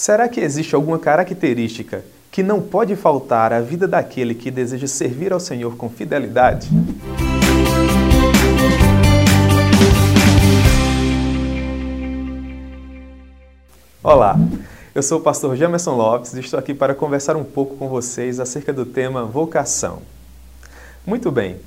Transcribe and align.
Será 0.00 0.30
que 0.30 0.40
existe 0.40 0.74
alguma 0.74 0.98
característica 0.98 2.02
que 2.32 2.42
não 2.42 2.62
pode 2.62 2.96
faltar 2.96 3.52
à 3.52 3.60
vida 3.60 3.86
daquele 3.86 4.34
que 4.34 4.50
deseja 4.50 4.86
servir 4.86 5.30
ao 5.30 5.38
Senhor 5.38 5.76
com 5.76 5.90
fidelidade? 5.90 6.70
Olá, 14.02 14.38
eu 14.94 15.02
sou 15.02 15.18
o 15.18 15.22
pastor 15.22 15.54
Jamerson 15.54 15.94
Lopes 15.94 16.32
e 16.32 16.40
estou 16.40 16.58
aqui 16.58 16.72
para 16.72 16.94
conversar 16.94 17.36
um 17.36 17.44
pouco 17.44 17.76
com 17.76 17.86
vocês 17.86 18.40
acerca 18.40 18.72
do 18.72 18.86
tema 18.86 19.26
vocação. 19.26 20.00
Muito 21.04 21.30
bem, 21.30 21.58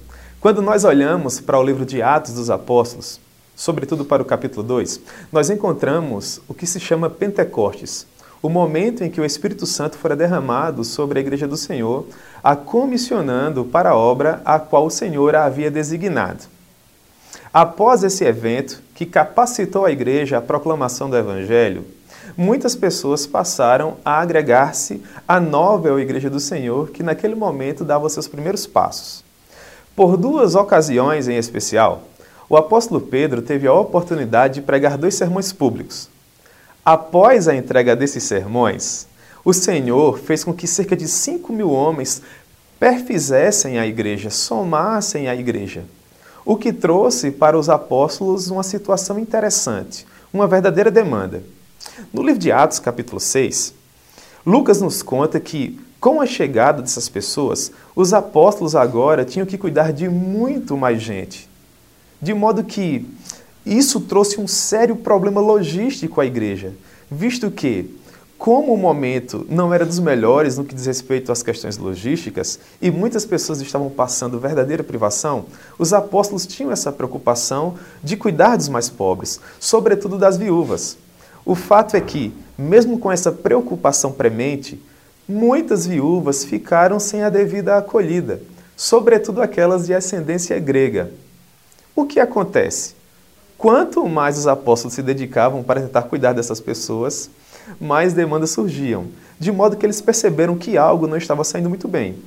quando 0.41 0.59
nós 0.59 0.83
olhamos 0.83 1.39
para 1.39 1.59
o 1.59 1.63
livro 1.63 1.85
de 1.85 2.01
Atos 2.01 2.33
dos 2.33 2.49
Apóstolos, 2.49 3.21
sobretudo 3.55 4.03
para 4.03 4.23
o 4.23 4.25
capítulo 4.25 4.63
2, 4.63 5.01
nós 5.31 5.51
encontramos 5.51 6.41
o 6.47 6.53
que 6.55 6.65
se 6.65 6.79
chama 6.79 7.11
Pentecostes, 7.11 8.07
o 8.43 8.49
momento 8.49 9.05
em 9.05 9.09
que 9.09 9.21
o 9.21 9.25
Espírito 9.25 9.65
Santo 9.65 9.97
fora 9.97 10.17
derramado 10.17 10.83
sobre 10.83 11.17
a 11.17 11.21
Igreja 11.21 11.47
do 11.47 11.55
Senhor, 11.55 12.05
a 12.43 12.57
comissionando 12.57 13.63
para 13.63 13.91
a 13.91 13.95
obra 13.95 14.41
a 14.43 14.59
qual 14.59 14.85
o 14.85 14.91
Senhor 14.91 15.33
a 15.33 15.45
havia 15.45 15.71
designado. 15.71 16.43
Após 17.53 18.03
esse 18.03 18.25
evento, 18.25 18.83
que 18.93 19.05
capacitou 19.05 19.85
a 19.85 19.91
Igreja 19.91 20.39
à 20.39 20.41
proclamação 20.41 21.09
do 21.09 21.15
Evangelho, 21.15 21.85
muitas 22.35 22.75
pessoas 22.75 23.25
passaram 23.25 23.95
a 24.03 24.19
agregar-se 24.19 25.01
à 25.25 25.39
nova 25.39 26.01
Igreja 26.01 26.29
do 26.29 26.39
Senhor, 26.41 26.89
que 26.89 27.01
naquele 27.01 27.35
momento 27.35 27.85
dava 27.85 28.09
seus 28.09 28.27
primeiros 28.27 28.67
passos. 28.67 29.23
Por 29.95 30.17
duas 30.17 30.53
ocasiões 30.53 31.29
em 31.29 31.37
especial, 31.37 32.03
o 32.49 32.57
apóstolo 32.57 32.99
Pedro 32.99 33.41
teve 33.41 33.67
a 33.67 33.73
oportunidade 33.73 34.55
de 34.55 34.61
pregar 34.63 34.97
dois 34.97 35.15
sermões 35.15 35.53
públicos. 35.53 36.11
Após 36.85 37.47
a 37.47 37.55
entrega 37.55 37.95
desses 37.95 38.23
sermões, 38.23 39.07
o 39.45 39.53
Senhor 39.53 40.19
fez 40.19 40.43
com 40.43 40.53
que 40.53 40.67
cerca 40.67 40.97
de 40.97 41.07
5 41.07 41.53
mil 41.53 41.71
homens 41.71 42.21
perfizessem 42.77 43.79
a 43.79 43.87
igreja, 43.87 44.29
somassem 44.29 45.29
a 45.29 45.35
igreja. 45.35 45.85
O 46.45 46.57
que 46.57 46.73
trouxe 46.73 47.31
para 47.31 47.57
os 47.57 47.69
apóstolos 47.69 48.49
uma 48.49 48.63
situação 48.63 49.17
interessante, 49.17 50.05
uma 50.33 50.45
verdadeira 50.45 50.91
demanda. 50.91 51.41
No 52.11 52.21
livro 52.21 52.39
de 52.39 52.51
Atos, 52.51 52.79
capítulo 52.79 53.21
6, 53.21 53.73
Lucas 54.45 54.81
nos 54.81 55.01
conta 55.01 55.39
que, 55.39 55.79
com 56.01 56.19
a 56.19 56.25
chegada 56.25 56.81
dessas 56.81 57.07
pessoas, 57.07 57.71
os 57.95 58.13
apóstolos 58.13 58.75
agora 58.75 59.23
tinham 59.23 59.45
que 59.45 59.57
cuidar 59.57 59.93
de 59.93 60.09
muito 60.09 60.75
mais 60.75 61.01
gente. 61.01 61.47
De 62.21 62.33
modo 62.33 62.61
que 62.61 63.05
isso 63.65 64.01
trouxe 64.01 64.39
um 64.39 64.47
sério 64.47 64.95
problema 64.95 65.39
logístico 65.39 66.19
à 66.19 66.25
igreja, 66.25 66.73
visto 67.09 67.49
que, 67.49 67.89
como 68.37 68.73
o 68.73 68.77
momento 68.77 69.45
não 69.49 69.73
era 69.73 69.85
dos 69.85 69.99
melhores 69.99 70.57
no 70.57 70.65
que 70.65 70.75
diz 70.75 70.85
respeito 70.85 71.31
às 71.31 71.41
questões 71.41 71.77
logísticas 71.77 72.59
e 72.81 72.91
muitas 72.91 73.25
pessoas 73.25 73.61
estavam 73.61 73.89
passando 73.89 74.37
verdadeira 74.37 74.83
privação, 74.83 75.45
os 75.79 75.93
apóstolos 75.93 76.45
tinham 76.45 76.71
essa 76.71 76.91
preocupação 76.91 77.75
de 78.03 78.17
cuidar 78.17 78.57
dos 78.57 78.67
mais 78.67 78.89
pobres, 78.89 79.39
sobretudo 79.61 80.17
das 80.17 80.35
viúvas. 80.35 80.97
O 81.45 81.55
fato 81.55 81.95
é 81.95 82.01
que, 82.01 82.33
mesmo 82.57 82.99
com 82.99 83.09
essa 83.09 83.31
preocupação 83.31 84.11
premente, 84.11 84.77
muitas 85.27 85.85
viúvas 85.87 86.43
ficaram 86.43 86.99
sem 86.99 87.23
a 87.23 87.29
devida 87.29 87.77
acolhida, 87.77 88.41
sobretudo 88.75 89.41
aquelas 89.41 89.85
de 89.85 89.93
ascendência 89.93 90.59
grega. 90.59 91.11
O 91.95 92.05
que 92.05 92.19
acontece? 92.19 92.93
Quanto 93.57 94.07
mais 94.07 94.37
os 94.37 94.47
apóstolos 94.47 94.93
se 94.93 95.01
dedicavam 95.01 95.63
para 95.63 95.81
tentar 95.81 96.03
cuidar 96.03 96.33
dessas 96.33 96.59
pessoas, 96.59 97.29
mais 97.79 98.13
demandas 98.13 98.49
surgiam, 98.49 99.07
de 99.39 99.51
modo 99.51 99.77
que 99.77 99.85
eles 99.85 100.01
perceberam 100.01 100.57
que 100.57 100.77
algo 100.77 101.07
não 101.07 101.17
estava 101.17 101.43
saindo 101.43 101.69
muito 101.69 101.87
bem. 101.87 102.17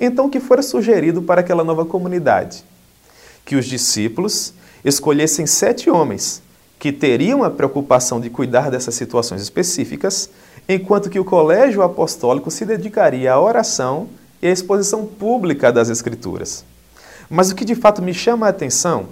Então, 0.00 0.26
o 0.26 0.30
que 0.30 0.40
fora 0.40 0.62
sugerido 0.62 1.22
para 1.22 1.40
aquela 1.40 1.64
nova 1.64 1.84
comunidade? 1.84 2.64
Que 3.44 3.56
os 3.56 3.66
discípulos 3.66 4.52
escolhessem 4.84 5.46
sete 5.46 5.90
homens 5.90 6.42
que 6.78 6.90
teriam 6.90 7.44
a 7.44 7.50
preocupação 7.50 8.20
de 8.20 8.28
cuidar 8.28 8.68
dessas 8.68 8.96
situações 8.96 9.40
específicas, 9.40 10.28
enquanto 10.68 11.08
que 11.08 11.20
o 11.20 11.24
colégio 11.24 11.82
apostólico 11.82 12.50
se 12.50 12.64
dedicaria 12.64 13.32
à 13.32 13.40
oração 13.40 14.08
e 14.42 14.48
à 14.48 14.50
exposição 14.50 15.06
pública 15.06 15.72
das 15.72 15.88
Escrituras. 15.88 16.64
Mas 17.30 17.52
o 17.52 17.54
que 17.54 17.64
de 17.64 17.76
fato 17.76 18.02
me 18.02 18.12
chama 18.12 18.46
a 18.46 18.50
atenção 18.50 19.06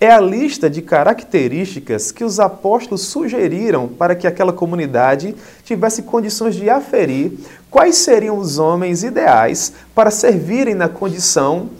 é 0.00 0.10
a 0.10 0.20
lista 0.20 0.68
de 0.68 0.82
características 0.82 2.10
que 2.10 2.24
os 2.24 2.40
apóstolos 2.40 3.02
sugeriram 3.02 3.88
para 3.88 4.14
que 4.14 4.26
aquela 4.26 4.52
comunidade 4.52 5.34
tivesse 5.64 6.02
condições 6.02 6.54
de 6.54 6.68
aferir 6.68 7.32
quais 7.70 7.96
seriam 7.96 8.38
os 8.38 8.58
homens 8.58 9.02
ideais 9.02 9.72
para 9.94 10.10
servirem 10.10 10.74
na 10.74 10.88
condição 10.88 11.70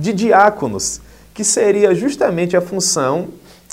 de 0.00 0.12
diáconos, 0.12 1.00
que 1.32 1.42
seria 1.42 1.94
justamente 1.94 2.56
a 2.56 2.60
função 2.60 3.28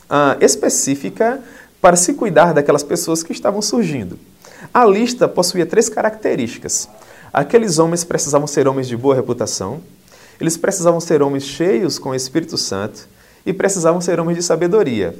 ah, 0.09 0.37
específica 0.39 1.39
para 1.81 1.95
se 1.95 2.13
cuidar 2.13 2.53
daquelas 2.53 2.83
pessoas 2.83 3.23
que 3.23 3.31
estavam 3.31 3.61
surgindo. 3.61 4.17
A 4.73 4.85
lista 4.85 5.27
possuía 5.27 5.65
três 5.65 5.89
características. 5.89 6.87
Aqueles 7.33 7.79
homens 7.79 8.03
precisavam 8.03 8.47
ser 8.47 8.67
homens 8.67 8.87
de 8.87 8.95
boa 8.95 9.15
reputação, 9.15 9.81
eles 10.39 10.57
precisavam 10.57 10.99
ser 10.99 11.21
homens 11.21 11.43
cheios 11.43 11.99
com 11.99 12.09
o 12.09 12.15
Espírito 12.15 12.57
Santo 12.57 13.07
e 13.45 13.53
precisavam 13.53 14.01
ser 14.01 14.19
homens 14.19 14.37
de 14.37 14.43
sabedoria. 14.43 15.15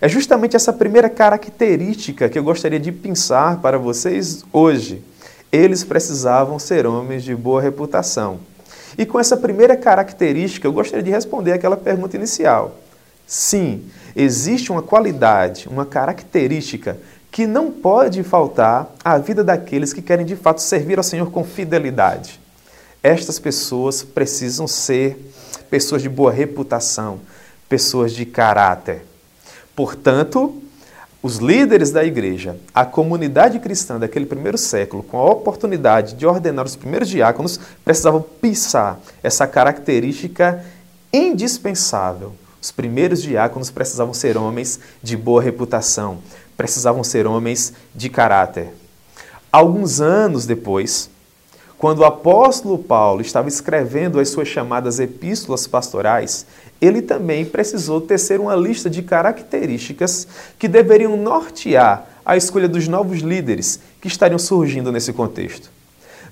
É 0.00 0.08
justamente 0.08 0.56
essa 0.56 0.72
primeira 0.72 1.08
característica 1.08 2.28
que 2.28 2.38
eu 2.38 2.42
gostaria 2.42 2.80
de 2.80 2.90
pensar 2.90 3.60
para 3.60 3.78
vocês 3.78 4.44
hoje. 4.52 5.02
Eles 5.50 5.84
precisavam 5.84 6.58
ser 6.58 6.86
homens 6.86 7.22
de 7.22 7.34
boa 7.34 7.60
reputação. 7.60 8.40
E 8.96 9.06
com 9.06 9.18
essa 9.20 9.36
primeira 9.36 9.76
característica, 9.76 10.66
eu 10.66 10.72
gostaria 10.72 11.02
de 11.02 11.10
responder 11.10 11.52
aquela 11.52 11.76
pergunta 11.76 12.16
inicial. 12.16 12.76
Sim, 13.26 13.84
existe 14.16 14.72
uma 14.72 14.82
qualidade, 14.82 15.68
uma 15.68 15.86
característica 15.86 16.98
que 17.30 17.46
não 17.46 17.70
pode 17.70 18.22
faltar 18.22 18.92
à 19.04 19.16
vida 19.18 19.42
daqueles 19.42 19.92
que 19.92 20.02
querem 20.02 20.26
de 20.26 20.36
fato 20.36 20.60
servir 20.60 20.98
ao 20.98 21.04
Senhor 21.04 21.30
com 21.30 21.44
fidelidade 21.44 22.42
estas 23.02 23.38
pessoas 23.38 24.02
precisam 24.02 24.68
ser 24.68 25.18
pessoas 25.68 26.02
de 26.02 26.08
boa 26.08 26.30
reputação, 26.30 27.20
pessoas 27.72 28.12
de 28.12 28.26
caráter. 28.26 29.02
Portanto, 29.74 30.62
os 31.22 31.38
líderes 31.38 31.90
da 31.90 32.04
igreja, 32.04 32.58
a 32.74 32.84
comunidade 32.84 33.58
cristã 33.60 33.98
daquele 33.98 34.26
primeiro 34.26 34.58
século, 34.58 35.02
com 35.02 35.16
a 35.16 35.24
oportunidade 35.30 36.14
de 36.14 36.26
ordenar 36.26 36.66
os 36.66 36.76
primeiros 36.76 37.08
diáconos, 37.08 37.58
precisavam 37.82 38.20
pisar 38.20 39.00
essa 39.22 39.46
característica 39.46 40.62
indispensável. 41.10 42.34
Os 42.60 42.70
primeiros 42.70 43.22
diáconos 43.22 43.70
precisavam 43.70 44.12
ser 44.12 44.36
homens 44.36 44.78
de 45.02 45.16
boa 45.16 45.40
reputação, 45.40 46.18
precisavam 46.58 47.02
ser 47.02 47.26
homens 47.26 47.72
de 47.94 48.10
caráter. 48.10 48.68
Alguns 49.50 49.98
anos 49.98 50.44
depois, 50.44 51.08
quando 51.82 51.98
o 51.98 52.04
apóstolo 52.04 52.78
Paulo 52.78 53.22
estava 53.22 53.48
escrevendo 53.48 54.20
as 54.20 54.28
suas 54.28 54.46
chamadas 54.46 55.00
epístolas 55.00 55.66
pastorais, 55.66 56.46
ele 56.80 57.02
também 57.02 57.44
precisou 57.44 58.00
tecer 58.00 58.38
uma 58.38 58.54
lista 58.54 58.88
de 58.88 59.02
características 59.02 60.28
que 60.60 60.68
deveriam 60.68 61.16
nortear 61.16 62.06
a 62.24 62.36
escolha 62.36 62.68
dos 62.68 62.86
novos 62.86 63.18
líderes 63.18 63.80
que 64.00 64.06
estariam 64.06 64.38
surgindo 64.38 64.92
nesse 64.92 65.12
contexto. 65.12 65.72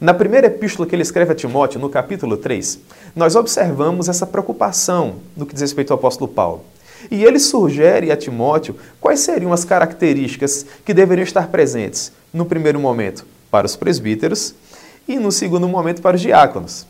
Na 0.01 0.15
primeira 0.15 0.47
epístola 0.47 0.89
que 0.89 0.95
ele 0.95 1.03
escreve 1.03 1.33
a 1.33 1.35
Timóteo, 1.35 1.81
no 1.81 1.91
capítulo 1.91 2.37
3, 2.37 2.79
nós 3.17 3.35
observamos 3.35 4.09
essa 4.09 4.29
preocupação 4.29 5.17
no 5.37 5.45
que 5.45 5.53
diz 5.53 5.63
respeito 5.63 5.93
ao 5.93 5.99
apóstolo 5.99 6.31
Paulo. 6.31 6.63
E 7.11 7.25
ele 7.25 7.41
sugere 7.41 8.13
a 8.13 8.17
Timóteo 8.17 8.77
quais 9.01 9.19
seriam 9.19 9.53
as 9.53 9.65
características 9.65 10.65
que 10.85 10.95
deveriam 10.95 11.25
estar 11.25 11.49
presentes, 11.49 12.13
no 12.33 12.47
primeiro 12.47 12.79
momento, 12.79 13.27
para 13.51 13.67
os 13.67 13.75
presbíteros 13.75 14.55
e 15.07 15.19
no 15.19 15.33
segundo 15.33 15.69
momento 15.69 16.03
para 16.03 16.17
os 16.17 16.23
diáconos. 16.23 16.87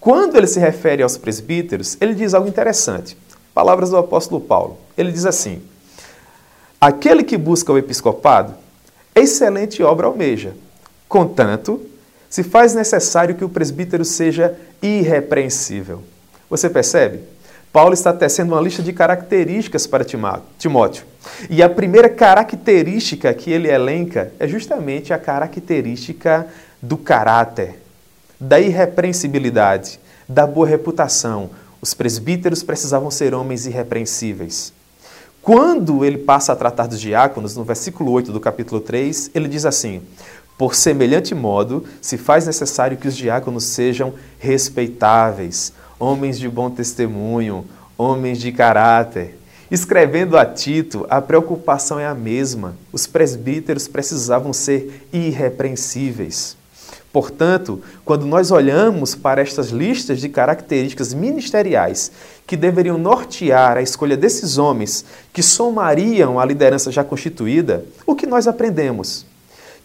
Quando 0.00 0.36
ele 0.36 0.46
se 0.46 0.60
refere 0.60 1.02
aos 1.02 1.16
presbíteros, 1.16 1.96
ele 2.00 2.14
diz 2.14 2.34
algo 2.34 2.48
interessante. 2.48 3.16
Palavras 3.52 3.90
do 3.90 3.96
apóstolo 3.96 4.40
Paulo. 4.40 4.78
Ele 4.96 5.10
diz 5.10 5.26
assim: 5.26 5.60
Aquele 6.80 7.24
que 7.24 7.36
busca 7.36 7.72
o 7.72 7.78
episcopado, 7.78 8.54
excelente 9.14 9.82
obra 9.82 10.06
almeja. 10.06 10.54
Contanto, 11.08 11.80
se 12.28 12.42
faz 12.42 12.74
necessário 12.74 13.34
que 13.34 13.44
o 13.44 13.48
presbítero 13.48 14.04
seja 14.04 14.54
irrepreensível. 14.80 16.02
Você 16.48 16.70
percebe? 16.70 17.20
Paulo 17.72 17.92
está 17.92 18.12
tecendo 18.12 18.54
uma 18.54 18.60
lista 18.60 18.82
de 18.82 18.92
características 18.92 19.86
para 19.86 20.04
Timóteo. 20.04 21.04
E 21.50 21.62
a 21.62 21.68
primeira 21.68 22.08
característica 22.08 23.32
que 23.34 23.50
ele 23.50 23.68
elenca 23.68 24.32
é 24.38 24.46
justamente 24.48 25.12
a 25.12 25.18
característica 25.18 26.46
do 26.80 26.96
caráter, 26.96 27.82
da 28.38 28.60
irrepreensibilidade, 28.60 29.98
da 30.28 30.46
boa 30.46 30.66
reputação. 30.66 31.50
Os 31.80 31.94
presbíteros 31.94 32.62
precisavam 32.62 33.10
ser 33.10 33.34
homens 33.34 33.66
irrepreensíveis. 33.66 34.72
Quando 35.40 36.04
ele 36.04 36.18
passa 36.18 36.52
a 36.52 36.56
tratar 36.56 36.86
dos 36.86 37.00
diáconos, 37.00 37.56
no 37.56 37.64
versículo 37.64 38.12
8 38.12 38.30
do 38.32 38.38
capítulo 38.38 38.82
3, 38.82 39.30
ele 39.34 39.48
diz 39.48 39.64
assim: 39.64 40.02
Por 40.58 40.74
semelhante 40.74 41.34
modo, 41.34 41.86
se 42.02 42.18
faz 42.18 42.46
necessário 42.46 42.98
que 42.98 43.08
os 43.08 43.16
diáconos 43.16 43.64
sejam 43.64 44.12
respeitáveis, 44.38 45.72
homens 45.98 46.38
de 46.38 46.48
bom 46.50 46.68
testemunho, 46.68 47.64
homens 47.96 48.38
de 48.38 48.52
caráter. 48.52 49.38
Escrevendo 49.70 50.36
a 50.36 50.44
Tito, 50.44 51.06
a 51.08 51.20
preocupação 51.20 51.98
é 51.98 52.06
a 52.06 52.14
mesma. 52.14 52.74
Os 52.92 53.06
presbíteros 53.06 53.88
precisavam 53.88 54.52
ser 54.52 55.06
irrepreensíveis. 55.12 56.57
Portanto, 57.12 57.80
quando 58.04 58.26
nós 58.26 58.50
olhamos 58.50 59.14
para 59.14 59.40
estas 59.40 59.68
listas 59.68 60.20
de 60.20 60.28
características 60.28 61.14
ministeriais 61.14 62.12
que 62.46 62.56
deveriam 62.56 62.98
nortear 62.98 63.78
a 63.78 63.82
escolha 63.82 64.16
desses 64.16 64.58
homens 64.58 65.04
que 65.32 65.42
somariam 65.42 66.38
a 66.38 66.44
liderança 66.44 66.92
já 66.92 67.02
constituída, 67.02 67.84
o 68.06 68.14
que 68.14 68.26
nós 68.26 68.46
aprendemos? 68.46 69.24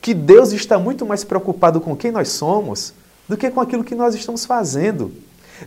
Que 0.02 0.14
Deus 0.14 0.52
está 0.52 0.78
muito 0.78 1.06
mais 1.06 1.24
preocupado 1.24 1.80
com 1.80 1.96
quem 1.96 2.12
nós 2.12 2.28
somos 2.30 2.94
do 3.28 3.38
que 3.38 3.50
com 3.50 3.62
aquilo 3.62 3.86
que 3.86 3.96
nós 3.96 4.14
estamos 4.16 4.46
fazendo. 4.46 5.12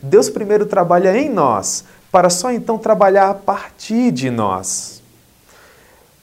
Deus 0.03 0.29
primeiro 0.29 0.67
trabalha 0.67 1.17
em 1.17 1.31
nós, 1.31 1.85
para 2.13 2.29
só 2.29 2.53
então 2.53 2.77
trabalhar 2.77 3.31
a 3.31 3.35
partir 3.35 4.11
de 4.11 4.31
nós. 4.31 5.03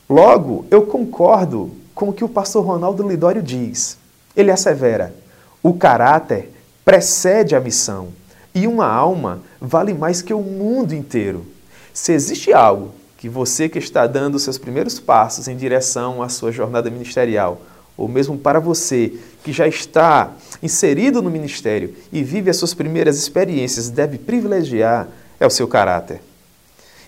Logo, 0.08 0.66
eu 0.70 0.84
concordo 0.86 1.72
com 1.96 2.10
o 2.10 2.14
que 2.14 2.24
o 2.24 2.30
pastor 2.30 2.64
Ronaldo 2.64 3.08
Lidório 3.08 3.42
diz. 3.42 3.98
Ele 4.36 4.52
assevera: 4.52 5.14
o 5.62 5.74
caráter 5.74 6.52
precede 6.84 7.56
a 7.56 7.60
missão 7.60 8.10
e 8.54 8.68
uma 8.68 8.86
alma 8.86 9.42
vale 9.60 9.94
mais 9.94 10.22
que 10.22 10.34
o 10.34 10.42
mundo 10.42 10.94
inteiro. 10.94 11.46
Se 11.94 12.12
existe 12.12 12.52
algo 12.52 12.92
que 13.18 13.30
você 13.30 13.70
que 13.70 13.80
está 13.80 14.06
dando 14.06 14.38
seus 14.38 14.58
primeiros 14.58 15.00
passos 15.00 15.48
em 15.48 15.56
direção 15.56 16.22
à 16.22 16.30
sua 16.30 16.52
jornada 16.52 16.90
ministerial, 16.90 17.62
ou 17.96 18.08
mesmo 18.08 18.38
para 18.38 18.60
você 18.60 19.14
que 19.44 19.54
já 19.54 19.68
está 19.68 20.32
inserido 20.62 21.22
no 21.22 21.30
ministério 21.30 21.96
e 22.12 22.24
vive 22.24 22.50
as 22.50 22.58
suas 22.58 22.74
primeiras 22.74 23.18
experiências, 23.18 23.90
deve 23.90 24.18
privilegiar 24.18 25.08
é 25.40 25.46
o 25.46 25.50
seu 25.50 25.68
caráter. 25.68 26.22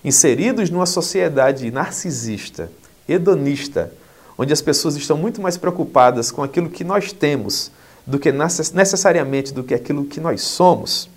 Inseridos 0.04 0.70
numa 0.70 0.86
sociedade 0.86 1.70
narcisista, 1.70 2.70
hedonista, 3.08 3.92
onde 4.38 4.52
as 4.52 4.60
pessoas 4.60 4.96
estão 4.96 5.16
muito 5.16 5.40
mais 5.40 5.56
preocupadas 5.56 6.30
com 6.30 6.42
aquilo 6.42 6.68
que 6.68 6.84
nós 6.84 7.12
temos 7.12 7.70
do 8.06 8.18
que 8.18 8.30
necessariamente 8.30 9.52
do 9.52 9.64
que 9.64 9.74
aquilo 9.74 10.04
que 10.04 10.20
nós 10.20 10.42
somos, 10.42 11.08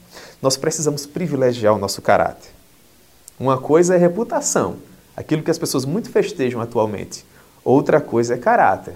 nós 0.42 0.58
precisamos 0.58 1.06
privilegiar 1.06 1.76
o 1.76 1.78
nosso 1.78 2.02
caráter. 2.02 2.50
Uma 3.40 3.58
coisa 3.58 3.96
é 3.96 3.98
reputação, 3.98 4.78
aquilo 5.16 5.44
que 5.44 5.52
as 5.52 5.58
pessoas 5.58 5.86
muito 5.86 6.10
festejam 6.10 6.62
atualmente. 6.62 7.26
Outra 7.64 8.02
coisa 8.02 8.34
é 8.34 8.38
caráter. 8.38 8.96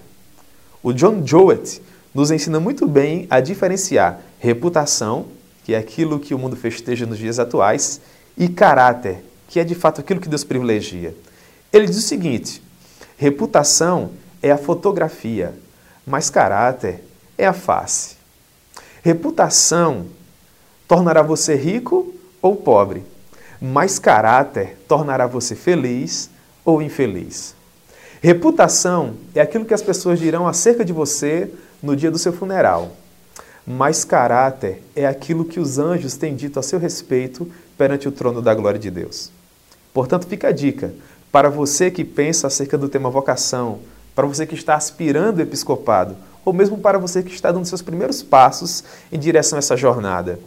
O 0.82 0.92
John 0.92 1.26
Jowett 1.26 1.82
nos 2.14 2.32
ensina 2.32 2.60
muito 2.60 2.88
bem 2.88 3.28
a 3.30 3.40
diferenciar 3.40 4.20
reputação, 4.40 5.28
que 5.64 5.74
é 5.74 5.78
aquilo 5.78 6.20
que 6.20 6.34
o 6.34 6.40
mundo 6.40 6.56
festeja 6.56 7.06
nos 7.06 7.18
dias 7.18 7.40
atuais, 7.40 8.02
e 8.38 8.50
caráter, 8.50 9.24
que 9.48 9.60
é 9.60 9.64
de 9.64 9.76
fato 9.76 10.02
aquilo 10.02 10.20
que 10.20 10.28
Deus 10.28 10.44
privilegia. 10.44 11.16
Ele 11.72 11.86
diz 11.86 11.98
o 11.98 12.02
seguinte: 12.02 12.62
reputação 13.24 14.12
é 14.42 14.52
a 14.52 14.58
fotografia, 14.58 15.54
mas 16.06 16.30
caráter 16.30 17.02
é 17.38 17.48
a 17.48 17.54
face. 17.54 18.18
Reputação 19.02 20.08
tornará 20.90 21.22
você 21.22 21.56
rico 21.56 22.14
ou 22.42 22.58
pobre, 22.58 23.02
mas 23.62 23.98
caráter 23.98 24.78
tornará 24.90 25.26
você 25.26 25.56
feliz 25.56 26.30
ou 26.66 26.82
infeliz. 26.82 27.56
Reputação 28.22 29.14
é 29.34 29.40
aquilo 29.40 29.64
que 29.64 29.74
as 29.74 29.82
pessoas 29.82 30.20
dirão 30.20 30.46
acerca 30.46 30.84
de 30.84 30.92
você 30.92 31.50
no 31.82 31.96
dia 31.96 32.12
do 32.12 32.18
seu 32.18 32.34
funeral, 32.34 32.92
mas 33.66 34.04
caráter 34.04 34.84
é 34.94 35.06
aquilo 35.06 35.46
que 35.46 35.62
os 35.62 35.80
anjos 35.80 36.18
têm 36.18 36.36
dito 36.36 36.60
a 36.60 36.64
seu 36.64 36.78
respeito 36.78 37.50
perante 37.78 38.06
o 38.06 38.12
trono 38.12 38.42
da 38.42 38.54
glória 38.54 38.80
de 38.80 38.92
Deus. 38.92 39.32
Portanto, 39.94 40.28
fica 40.28 40.50
a 40.50 40.52
dica 40.52 40.94
para 41.34 41.50
você 41.50 41.90
que 41.90 42.06
pensa 42.06 42.46
acerca 42.46 42.78
do 42.78 42.88
tema 42.88 43.10
vocação, 43.10 43.80
para 44.14 44.28
você 44.28 44.46
que 44.46 44.54
está 44.54 44.76
aspirando 44.76 45.40
o 45.40 45.42
episcopado, 45.42 46.16
ou 46.46 46.54
mesmo 46.54 46.78
para 46.78 47.00
você 47.00 47.24
que 47.24 47.34
está 47.34 47.52
dando 47.52 47.66
seus 47.66 47.82
primeiros 47.82 48.22
passos 48.22 48.84
em 49.12 49.18
direção 49.18 49.58
a 49.58 49.60
essa 49.60 49.76
jornada. 49.76 50.40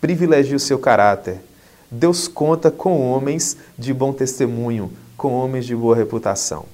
Privilegie 0.00 0.54
o 0.54 0.58
seu 0.58 0.78
caráter. 0.78 1.38
Deus 1.90 2.28
conta 2.28 2.70
com 2.70 3.12
homens 3.12 3.58
de 3.78 3.92
bom 3.92 4.10
testemunho, 4.10 4.90
com 5.18 5.34
homens 5.34 5.66
de 5.66 5.76
boa 5.76 5.94
reputação. 5.94 6.64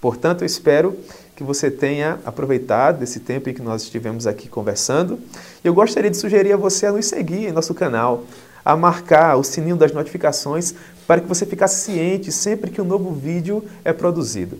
Portanto, 0.00 0.42
eu 0.42 0.46
espero 0.46 0.96
que 1.34 1.42
você 1.42 1.72
tenha 1.72 2.20
aproveitado 2.24 3.02
esse 3.02 3.18
tempo 3.18 3.50
em 3.50 3.54
que 3.54 3.62
nós 3.62 3.82
estivemos 3.82 4.28
aqui 4.28 4.48
conversando. 4.48 5.18
Eu 5.64 5.74
gostaria 5.74 6.08
de 6.08 6.16
sugerir 6.16 6.52
a 6.52 6.56
você 6.56 6.86
a 6.86 6.92
nos 6.92 7.06
seguir 7.06 7.48
em 7.48 7.52
nosso 7.52 7.74
canal, 7.74 8.22
a 8.64 8.76
marcar 8.76 9.36
o 9.36 9.44
sininho 9.44 9.76
das 9.76 9.92
notificações 9.92 10.74
para 11.06 11.20
que 11.20 11.26
você 11.26 11.44
ficasse 11.44 11.84
ciente 11.84 12.30
sempre 12.30 12.70
que 12.70 12.80
um 12.80 12.84
novo 12.84 13.12
vídeo 13.12 13.64
é 13.84 13.92
produzido. 13.92 14.58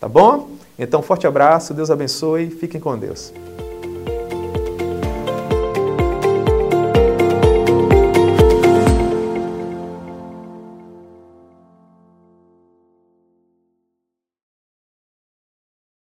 Tá 0.00 0.08
bom? 0.08 0.50
Então, 0.78 1.02
forte 1.02 1.26
abraço, 1.26 1.74
Deus 1.74 1.90
abençoe, 1.90 2.50
fiquem 2.50 2.80
com 2.80 2.98
Deus. 2.98 3.32